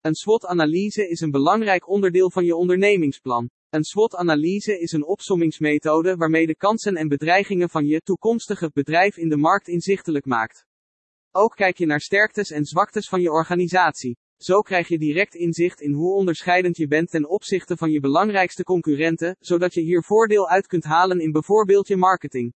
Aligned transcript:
Een 0.00 0.14
SWOT-analyse 0.14 1.08
is 1.08 1.20
een 1.20 1.30
belangrijk 1.30 1.88
onderdeel 1.88 2.30
van 2.30 2.44
je 2.44 2.56
ondernemingsplan. 2.56 3.50
Een 3.70 3.84
SWOT-analyse 3.84 4.80
is 4.80 4.92
een 4.92 5.04
opsommingsmethode 5.04 6.16
waarmee 6.16 6.46
de 6.46 6.56
kansen 6.56 6.96
en 6.96 7.08
bedreigingen 7.08 7.68
van 7.68 7.86
je 7.86 8.00
toekomstige 8.00 8.70
bedrijf 8.72 9.16
in 9.16 9.28
de 9.28 9.36
markt 9.36 9.68
inzichtelijk 9.68 10.24
maakt. 10.24 10.66
Ook 11.32 11.54
kijk 11.56 11.78
je 11.78 11.86
naar 11.86 12.00
sterktes 12.00 12.50
en 12.50 12.64
zwaktes 12.64 13.08
van 13.08 13.20
je 13.20 13.30
organisatie. 13.30 14.16
Zo 14.36 14.60
krijg 14.60 14.88
je 14.88 14.98
direct 14.98 15.34
inzicht 15.34 15.80
in 15.80 15.92
hoe 15.92 16.14
onderscheidend 16.14 16.76
je 16.76 16.86
bent 16.86 17.10
ten 17.10 17.28
opzichte 17.28 17.76
van 17.76 17.90
je 17.90 18.00
belangrijkste 18.00 18.62
concurrenten, 18.62 19.36
zodat 19.38 19.74
je 19.74 19.80
hier 19.80 20.02
voordeel 20.02 20.48
uit 20.48 20.66
kunt 20.66 20.84
halen 20.84 21.20
in 21.20 21.32
bijvoorbeeld 21.32 21.88
je 21.88 21.96
marketing. 21.96 22.52